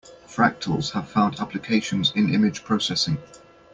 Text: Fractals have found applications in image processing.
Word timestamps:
Fractals 0.27 0.93
have 0.93 1.07
found 1.11 1.39
applications 1.39 2.11
in 2.15 2.33
image 2.33 2.63
processing. 2.63 3.19